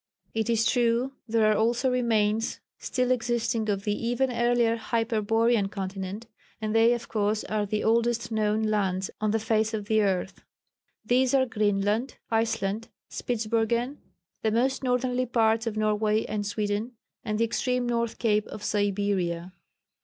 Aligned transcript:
It 0.33 0.49
is 0.49 0.65
true 0.65 1.13
there 1.27 1.51
are 1.51 1.55
also 1.55 1.91
remains 1.91 2.59
still 2.79 3.11
existing 3.11 3.69
of 3.69 3.83
the 3.83 3.93
even 4.07 4.31
earlier 4.31 4.75
Hyperborean 4.75 5.67
continent, 5.69 6.25
and 6.59 6.73
they 6.73 6.93
of 6.95 7.07
course 7.07 7.43
are 7.43 7.67
the 7.67 7.83
oldest 7.83 8.31
known 8.31 8.63
lands 8.63 9.11
on 9.21 9.29
the 9.29 9.37
face 9.37 9.75
of 9.75 9.85
the 9.85 10.01
earth. 10.01 10.43
These 11.05 11.35
are 11.35 11.45
Greenland, 11.45 12.17
Iceland, 12.31 12.87
Spitzbergen, 13.11 13.97
the 14.41 14.49
most 14.49 14.83
northerly 14.83 15.27
parts 15.27 15.67
of 15.67 15.77
Norway 15.77 16.25
and 16.25 16.47
Sweden, 16.47 16.93
and 17.23 17.37
the 17.37 17.45
extreme 17.45 17.85
north 17.87 18.17
cape 18.17 18.47
of 18.47 18.63
Siberia. 18.63 19.53